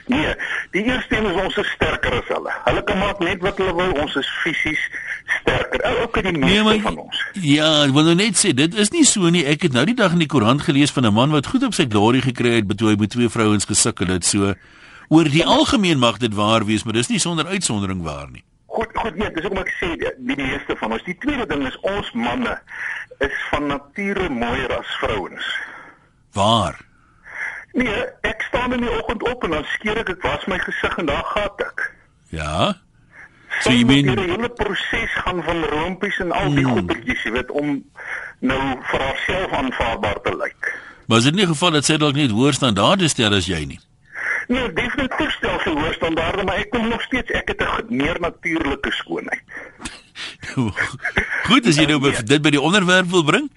[0.07, 0.35] nee,
[0.71, 2.53] die eerste een is ons is sterker as hulle.
[2.65, 4.81] Hulle kan maak net wat hulle wil, ons is fisies
[5.39, 5.83] sterker.
[6.01, 7.23] Ook in die meeste nee, maar, van ons.
[7.39, 9.45] Ja, ek wil nou net sê dit is nie so nie.
[9.49, 11.73] Ek het nou die dag in die koerant gelees van 'n man wat goed op
[11.73, 14.25] sy glorie gekry het toe hy met twee vrouens gesukkel het.
[14.25, 14.53] So
[15.09, 18.43] oor die algemeen mag dit waar wees, maar dis nie sonder uitsondering waar nie.
[18.65, 21.03] Goed, goed nee, dis ook maar ek sê die, die meeste van ons.
[21.03, 22.59] Die tweede ding is ons manne
[23.19, 25.45] is van nature mooier as vrouens.
[26.33, 26.79] Waar?
[27.73, 30.97] Nee, ek staan in die oggend op en dan skeer ek, ek was my gesig
[31.01, 31.85] en daar gaan ek.
[32.29, 32.73] Ja.
[33.61, 36.77] So jy meen die hele proses gaan van rompies en al die hmm.
[36.77, 37.75] goedertjies, jy weet, om
[38.45, 40.69] nou vir haarself aanvaarbaar te lyk.
[41.07, 43.79] Maar is dit nie geval dat sy dalk net hoër standaarde stel as jy nie?
[44.51, 48.19] Nee, definitief stel sy hoër standaarde, maar ek kom nog steeds ek het 'n meer
[48.19, 49.43] natuurlike skoonheid.
[51.49, 52.23] Goed, as jy nou nee.
[52.23, 53.49] dit by die onderwerp wil bring?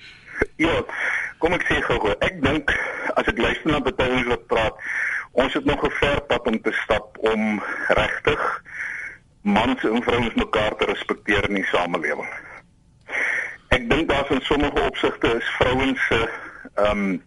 [0.57, 0.85] Ja,
[1.39, 2.15] kom ek sê gou-gou.
[2.21, 2.73] Ek dink
[3.15, 4.85] as ek luister na betuigings wat praat,
[5.33, 8.63] ons het nog 'n ver pad om te stap om regtig
[9.43, 12.31] mans en vrouens mekaar te respekteer in die samelewing.
[13.69, 16.21] Ek dink daar's in sommige opsigte is vrouens se
[16.75, 17.23] ehm um,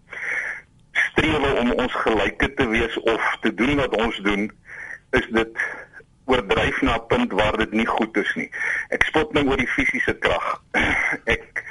[0.91, 4.51] strewe om ons gelyke te wees of te doen wat ons doen
[5.11, 5.61] is dit
[6.25, 8.49] oordryf na 'n punt waar dit nie goed is nie.
[8.89, 10.61] Ek spot nou oor die fisiese krag.
[11.35, 11.63] Ek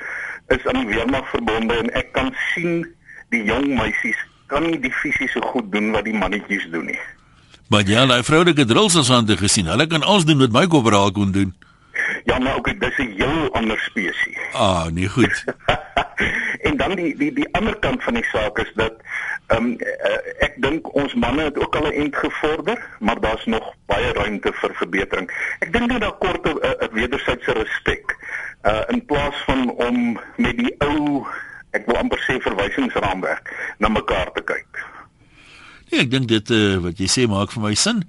[0.49, 2.87] is aan die weermag verbonde en ek kan sien
[3.35, 7.01] die jong meisies kan nie die fisiese goed doen wat die mannetjies doen nie.
[7.69, 9.69] Maar ja, daai vroulike drills ons aan te gesien.
[9.69, 11.53] Hulle kan alles doen wat my koperaal kon doen.
[12.25, 14.39] Ja, maar ook dit is 'n heel ander spesies.
[14.53, 15.45] Ah, nee goed.
[16.69, 18.95] en dan die die die ander kant van die saak is dat
[19.47, 19.77] ehm um,
[20.39, 24.53] ek dink ons manne het ook al 'n ent gevorder, maar daar's nog baie ruimte
[24.53, 25.31] vir verbetering.
[25.59, 28.17] Ek dink net daar kort 'n wederwysige respek
[28.67, 31.27] uh in plaas van om met die ou
[31.77, 34.81] ek wil amper sê verwysingsraamwerk na mekaar te kyk.
[35.89, 38.03] Ja, ek dink dit uh, wat jy sê maak vir my sin.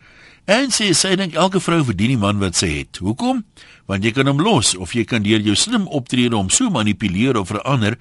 [0.49, 2.97] En sê sy dink elke vrou verdien die man wat sy het.
[3.03, 3.43] Hoekom?
[3.89, 7.38] Want jy kan hom los of jy kan deur jou slim optrede hom so manipuleer
[7.38, 7.99] of verander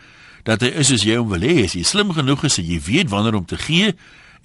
[0.49, 1.67] dat hy is soos jy hom wil hê.
[1.67, 3.93] As jy slim genoeg is, jy weet wanneer om te gee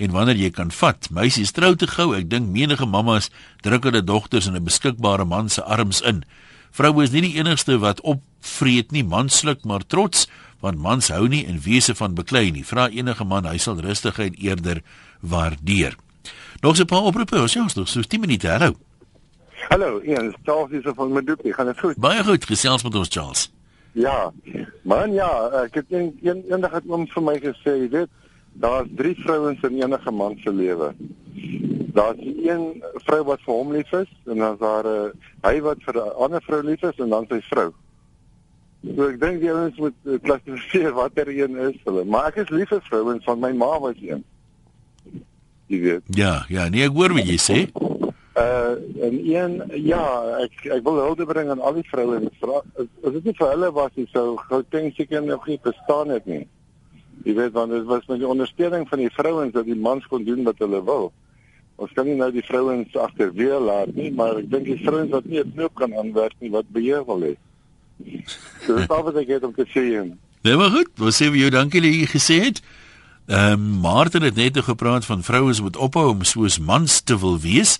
[0.01, 1.07] en wanneer jy kan vat.
[1.15, 2.11] Meisies trou te gou.
[2.17, 3.29] Ek dink menige mammas
[3.63, 6.25] druk hulle dogters in 'n beskikbare man se arms in.
[6.73, 10.25] Vroue is nie die enigste wat opvreet nie, manslik maar trots,
[10.63, 12.63] want mans hou nie in wese van beklei nie.
[12.65, 14.81] Vra enige man, hy sal rustigheid eerder
[15.21, 15.93] waardeer.
[16.63, 18.47] Nog 'n paar oproepe, ons ja, nog so 10 minute.
[18.47, 18.73] Hallo.
[19.69, 21.53] Hallo, Ian, Charles is van Medupi.
[21.53, 21.97] Gaan dit goed?
[21.97, 23.51] Baie goed, gesels met ons Charles.
[23.91, 24.33] Ja.
[24.81, 28.09] Man, ja, ek het een, een eendag het oom vir my gesê, jy weet,
[28.53, 30.93] daar's drie vrouens in enige man se lewe.
[31.93, 35.83] Daar's een vrou wat vir hom lief is en dan's daar 'n uh, hy wat
[35.85, 37.71] vir 'n ander vrou lief is en dan sy vrou.
[38.95, 42.49] So ek dink die ouens moet uh, klassifiseer watter een is hulle, maar ek is
[42.49, 44.23] lief vir vrouens van my ma was een
[45.67, 46.01] jy weet.
[46.05, 47.59] Ja, ja, nee, ek hoor wat jy sê.
[48.33, 48.73] Uh
[49.05, 50.01] en een ja,
[50.41, 53.51] ek ek wil hulde bring aan al die vroue en vra as dit nie vir
[53.51, 56.41] hulle was nie sou Gauteng seker nog nie bestaan het nie.
[57.27, 60.25] Jy weet want dit was met die ondersteuning van die vrouens dat die mans kon
[60.25, 61.11] doen wat hulle wil.
[61.83, 65.25] Ons kan nie nou die vrouens agterweë laat nie, maar ek dink die vrouens wat
[65.25, 67.35] nie 'n knoop kan aanwerk nie wat beheer wil hê.
[68.63, 69.83] So dit is al wat ek het om te sê.
[70.43, 72.61] Nee, maar goed, wat sê jy dankie dat jy gesê het?
[73.27, 77.39] Ehm um, Martin het net gepraat van vrouens moet ophou om soos mans te wil
[77.39, 77.79] wees.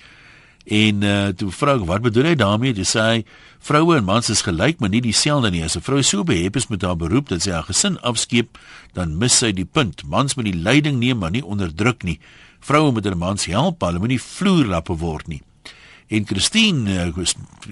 [0.64, 2.74] En uh toe vra ek wat bedoel hy daarmee?
[2.74, 3.26] Hy sê
[3.60, 5.64] vroue en mans is gelyk, maar nie dieselfde nie.
[5.64, 8.58] As 'n vrou so behep is met haar beroep dat sy haar gesin afskeep,
[8.94, 10.04] dan mis sy die punt.
[10.08, 12.20] Mans moet die leiding neem, maar nie onderdruk nie.
[12.64, 15.42] Vroue moet hulle mans help, hulle moet nie vloerlappe word nie.
[16.14, 17.26] En Christine, uh,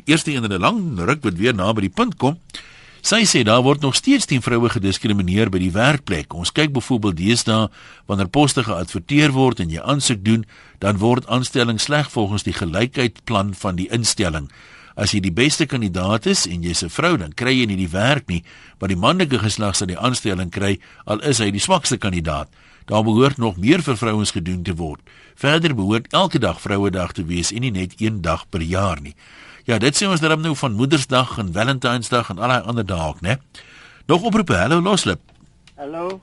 [0.06, 2.38] eerste een in 'n lang ruk wat weer naby die punt kom.
[3.02, 6.34] Sy sê daar word nog steeds teen vroue gediskrimineer by die werkplek.
[6.38, 7.70] Ons kyk byvoorbeeld deesdae
[8.06, 10.46] wanneer poste geadverteer word en jy aansoek doen,
[10.80, 14.52] dan word aanstelling sleg volgens die gelykheidsplan van die instelling.
[14.96, 17.90] As jy die beste kandidaat is en jy's 'n vrou, dan kry jy nie die
[17.90, 18.44] werk nie,
[18.80, 22.50] maar die manlike geslag sal die aanstelling kry al is hy die swakste kandidaat.
[22.86, 25.02] Daar behoort nog meer vir vrouens gedoen te word.
[25.36, 29.16] Verder behoort elke dag Vrouedag te wees en nie net een dag per jaar nie.
[29.66, 33.08] Ja, dit sê ons dan nou van Moedersdag en Valentynsdag en al die ander dae
[33.08, 33.38] ook, né?
[34.10, 34.56] Nog oproepe.
[34.58, 35.22] Hallo Loslip.
[35.76, 36.20] Hallo.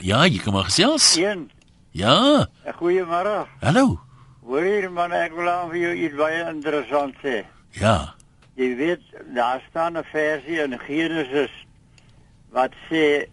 [0.00, 1.16] Ja, jy kom maar gesels.
[1.16, 1.50] Een.
[1.92, 2.46] Ja.
[2.78, 3.44] Goeiemôre.
[3.60, 4.00] Hallo.
[4.42, 7.42] Hoor hier man, ek wil aan vir jou iets baie interessant sê.
[7.78, 8.14] Ja.
[8.58, 9.04] Jy weet,
[9.36, 11.52] daar staan 'n versie in Genesis
[12.50, 13.28] wat sê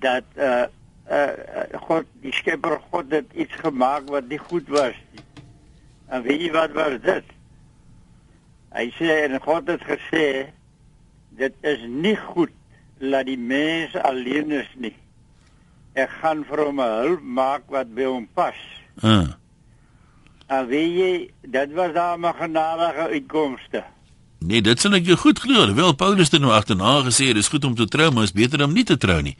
[0.00, 0.64] dat uh
[1.10, 5.24] uh God, die Skepper God het iets gemaak wat nie goed was nie.
[6.08, 7.32] En weet jy wat was dit?
[8.74, 10.26] Hy sê en God het gesê
[11.38, 12.52] dit is nie goed
[12.98, 14.94] dat die mens alleen is nie.
[15.94, 18.58] Ek gaan vir hom 'n hulp maak wat by hom pas.
[19.02, 19.28] Uh.
[20.46, 23.84] En weet jy, dit was daar 'n genadige uitkomste.
[24.38, 25.74] Nee, dit sal ek jou goed glo.
[25.74, 28.72] Wel Paulus het nou agterna gesê dis goed om te trou, maar is beter om
[28.72, 29.36] nie te trou nie.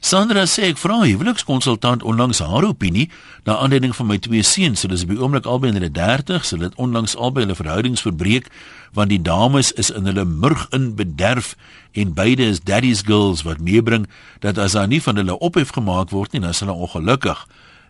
[0.00, 3.08] Sandra sê ek vra huwelikskonsultant onlangs haar opinie
[3.46, 4.84] na aanleiding van my twee seuns.
[4.86, 6.52] Hulle is by oomblik albei in hulle 30s.
[6.54, 8.46] Hulle het onlangs albei hulle verhoudings verbreek
[8.94, 11.56] want die dames is in hulle murg in bederf
[11.92, 14.06] en beide is daddy's girls wat meebring
[14.40, 17.44] dat as daar nie van hulle ophef gemaak word nie, dan is hulle ongelukkig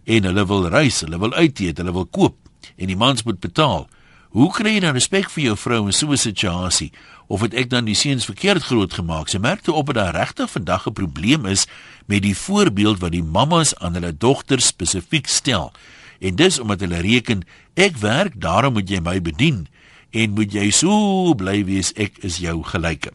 [0.08, 2.36] en hulle wil reis, hulle wil uit eet, hulle wil koop
[2.76, 3.86] en die mans moet betaal.
[4.28, 6.92] Hoe kry jy dan respek vir jou vrou in so 'n situasie?
[7.28, 9.28] Of het ek dan die seuns verkeerd groot gemaak?
[9.28, 11.66] Sy merkte op dat daar regtig vandag 'n probleem is
[12.06, 15.72] met die voorbeeld wat die mammas aan hulle dogters spesifiek stel.
[16.20, 17.42] En dis omdat hulle reken
[17.74, 19.66] ek werk, daarom moet jy my bedien
[20.10, 23.10] en moet jy so bly wees ek is jou gelyke.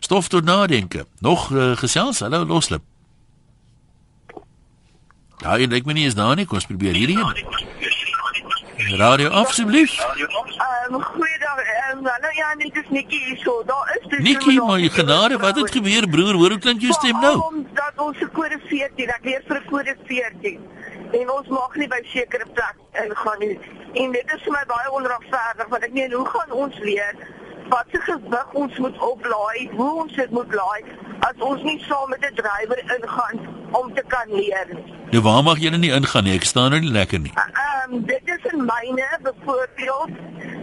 [0.00, 1.06] Stof tot nadenke.
[1.20, 2.82] Nog uh, gesels, hallo loslip.
[5.40, 7.89] Ek dink my nie is daar nie, kom ons probeer hierdie een.
[8.88, 9.98] Radio asseblief.
[9.98, 11.56] Ehm um, goeiedag.
[11.56, 13.62] Ehm um, nou ja, net is Nikki hier so.
[13.66, 16.34] Daar is dus Nikki, my genade, wat het gebeur broer?
[16.34, 17.64] Hoor hoe klink jou stem nou?
[17.72, 20.60] Dat ons se kode 14, ek leer vir kode 14.
[21.12, 23.58] En ons mag nie by sekere plek ingaan nie.
[23.92, 27.14] En dit is vir my baie onregverdig want ek meen, hoe gaan ons leer
[27.70, 30.82] wat se gewig ons moet oplaai, hoe ons dit moet laai
[31.28, 33.36] as ons nie saam met 'n drywer ingaan
[33.72, 34.94] om te kan leer nie.
[35.10, 36.34] Nou waar mag jy nie ingaan nie?
[36.34, 37.32] Ek staan nou nie lekker nie.
[37.34, 40.10] Ehm um, dit is in myne byvoorbeeld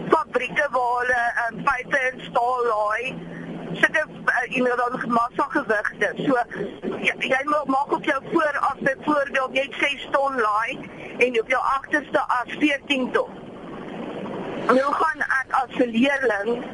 [0.08, 3.16] fabrieke waar hulle ehm um, pype en staal laai.
[3.72, 6.12] Sitte uh, jy moet dan massa gewigte.
[6.16, 6.38] So
[7.06, 7.42] jy, jy
[7.74, 10.78] maak op jou vooraf byvoorbeeld net 6 ton laai
[11.18, 13.30] en op jou agterste as 14 ton.
[14.66, 16.64] Nou gaan ek as leerling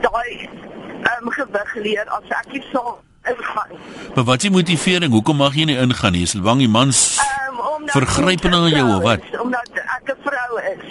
[0.00, 3.70] daai ehm um, gewig leer as ek nie saam ingaan.
[4.14, 5.12] Maar wat is die motivering?
[5.12, 6.22] Hoekom mag jy nie ingaan nie?
[6.22, 9.24] Is bang die mans um, vergryp na jou of wat?
[9.30, 10.84] Is, omdat ek 'n vrou is.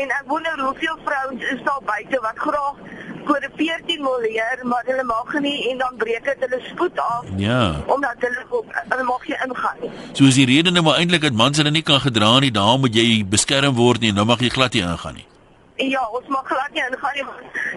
[0.00, 2.76] En ek wonder hoeveel vrouens is daar buite wat graag
[3.26, 7.24] kode 14 wil leer, maar hulle mag nie en dan breek dit hulle spoed af.
[7.36, 7.82] Ja.
[7.86, 9.90] Omdat hulle ook hulle mag nie ingaan nie.
[10.12, 12.80] So is die rede nou maar eintlik dat mans hulle nie kan gedra nie, daarom
[12.80, 14.12] moet jy beskerm word nie.
[14.12, 15.26] Nou mag jy glad nie ingaan nie.
[15.76, 17.24] Ja, ons mag glad nie ingaan nie.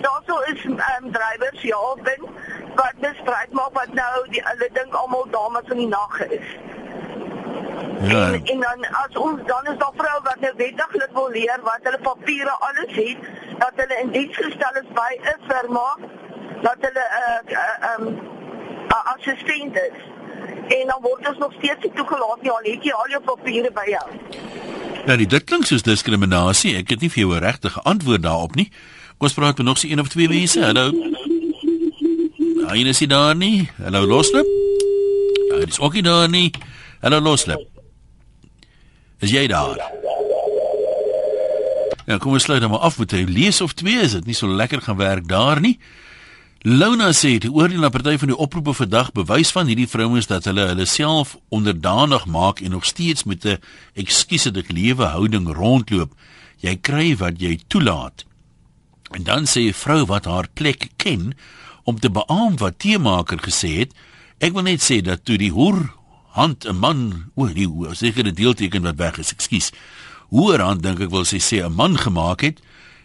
[0.05, 2.29] Daarso is ehm um, drywers ja, bin
[2.75, 6.49] wat bestryd maak wat nou die hulle dink almal dames in die nag is.
[8.01, 8.31] Ja.
[8.31, 11.59] En, en dan as ons dan is daar vroue wat nou wettig lid wil leer
[11.63, 13.17] wat hulle papiere alles het
[13.57, 15.87] dat hulle in diens gestel is by 'n firma
[16.61, 18.07] dat hulle 'n uh, uh, um,
[18.87, 19.97] uh, assistent is.
[20.77, 23.71] En dan word ons nog steeds nie toegelaat nie al het jy al jou papiere
[23.71, 24.07] by jou.
[25.05, 26.77] Nou dit klink soos diskriminasie.
[26.77, 28.71] Ek het nie vir jou 'n regte antwoord daarop nie.
[29.17, 30.63] Ons praat met nog so een of twee mense.
[30.63, 30.91] Hallo.
[32.69, 33.65] Hy is nie daar nie.
[33.81, 34.45] Hallo Loslip.
[35.49, 36.51] Hy is ook nie daar nie.
[37.01, 37.63] Hallo Loslip.
[39.25, 39.79] Is jy daar?
[42.05, 43.97] Ja, kom ons sluit dan maar af met 'n lees of twee.
[43.97, 45.79] Is dit nie so lekker gaan werk daar nie?
[46.61, 50.45] Lona sê die oordeel na party van die oproepe vandag bewys van hierdie vrouens dat
[50.45, 53.57] hulle hulle self onderdanig maak en nog steeds met 'n
[53.93, 56.13] ekskuusedik lewe houding rondloop.
[56.57, 58.25] Jy kry wat jy toelaat.
[59.11, 61.33] En dan sê 'n vrou wat haar plek ken
[61.89, 63.95] om te beamoen wat teemaker gesê het,
[64.39, 65.81] ek wil net sê dat toe die hoer
[66.37, 69.71] hand 'n man, o nee, seker 'n deelteken wat weg is, ekskuus.
[70.29, 72.59] Hoer hand dink ek wil sê sê 'n man gemaak het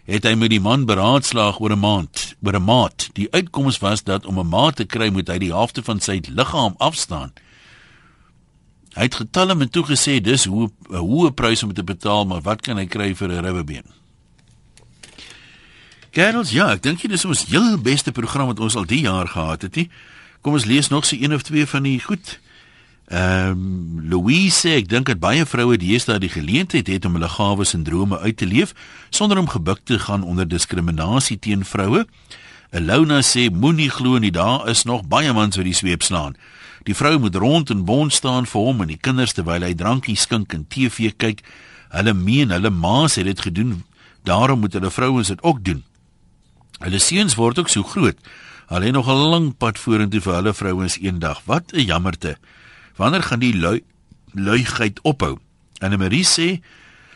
[0.05, 3.09] het hy met die man beraadslaag oor 'n maand, oor 'n maat.
[3.13, 6.21] Die uitkoms was dat om 'n maat te kry moet hy die helfte van sy
[6.29, 7.33] liggaam afstaan.
[8.93, 12.25] Hy het getal hom en toe gesê dis hoe 'n hoë prys om te betaal,
[12.25, 14.04] maar wat kan hy kry vir 'n ribbebeen?
[16.15, 19.27] Gerals, ja, ek dink dit is ons heel beste program wat ons al die jaar
[19.27, 19.89] gehad het, nie?
[20.39, 22.37] Kom ons lees nog so een of twee van die goed.
[23.11, 27.73] Ehm um, Louise, ek dink dat baie vroue deesdae die geleentheid het om hulle gawes
[27.75, 28.71] en drome uit te leef
[29.09, 32.05] sonder om gebuk te gaan onder diskriminasie teen vroue.
[32.71, 36.37] Elona sê moenie glo nie, daar is nog baie mans wat die sweep slaan.
[36.87, 40.15] Die vrou moet rond en bond staan vir hom en die kinders terwyl hy drankie
[40.15, 41.43] skink en TV kyk.
[41.91, 43.83] Hulle meen hulle ma's het dit gedoen,
[44.23, 45.83] daarom moet hulle vrouens dit ook doen.
[46.83, 48.17] Hulle seuns word ook so groot.
[48.67, 51.41] Hulle het nog 'n lang pad vorentoe vir hulle vrouens eendag.
[51.45, 52.37] Wat 'n jammerte.
[52.95, 53.83] Wanneer gaan die lui
[54.33, 55.37] luigheid ophou?
[55.79, 56.61] Anne Marie sê: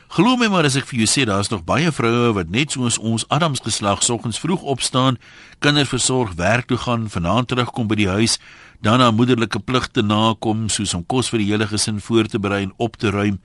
[0.08, 2.98] "Glo my maar as ek vir jou sê daar's nog baie vroue wat net soos
[2.98, 5.18] ons Adams geslag soggens vroeg opstaan,
[5.60, 8.40] kinders versorg, werk toe gaan, vanaand terugkom by die huis,
[8.82, 12.64] dan na moederlike pligte nakom, soos om kos vir die hele gesin voor te berei
[12.64, 13.40] en op te ruim."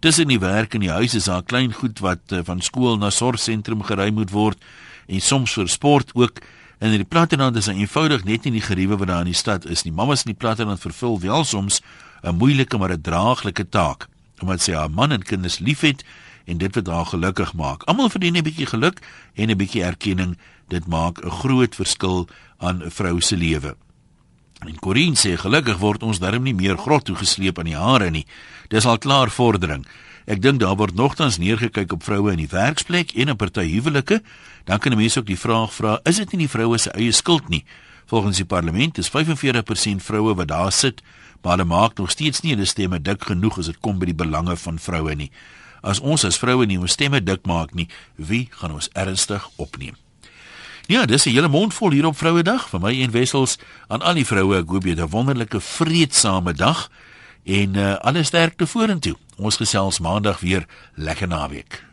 [0.00, 3.10] Tussen die werk en die huis is daar klein goed wat uh, van skool na
[3.10, 4.58] sorgsentrum gery moet word
[5.08, 6.40] en soms vir sport ook.
[6.78, 9.38] En in die platteland is dit eenvoudig net nie die geriewe wat daar in die
[9.38, 9.92] stad is nie.
[9.92, 11.80] Mamas in die platteland vervul wel soms
[12.22, 14.08] 'n moeilike maar 'n draaglike taak
[14.40, 16.04] omdat sy haar man en kinders liefhet
[16.46, 17.82] en dit wat haar gelukkig maak.
[17.82, 19.00] Almal verdien 'n bietjie geluk
[19.34, 20.38] en 'n bietjie erkenning.
[20.68, 22.28] Dit maak 'n groot verskil
[22.58, 23.76] aan 'n vrou se lewe.
[24.58, 28.10] En Corin sê gelukkig word ons darm nie meer grot toe gesleep aan die hare
[28.10, 28.26] nie.
[28.68, 29.86] Dis al klaar vordering.
[30.26, 34.18] Ek dink daar word nogtans neergekyk op vroue in die werksplek en op party huwelike.
[34.68, 37.46] Dan kan mense ook die vraag vra, is dit nie die vroue se eie skuld
[37.48, 37.62] nie?
[38.08, 41.00] Volgens die parlement is 45% vroue wat daar sit,
[41.40, 44.18] maar hulle maak nog steeds nie hulle stemme dik genoeg as dit kom by die
[44.18, 45.30] belange van vroue nie.
[45.80, 49.96] As ons as vroue nie ons stemme dik maak nie, wie gaan ons ernstig opneem?
[50.88, 53.58] Ja, dis 'n hele mond vol hier op Vrouedag vir my en Wessels
[53.88, 54.58] aan al die vroue.
[54.58, 56.90] Ek hoop jy het 'n wonderlike vreedsame dag
[57.44, 59.16] en uh, alles sterkte vorentoe.
[59.36, 61.87] Ons gesels maandag weer lekker naweek.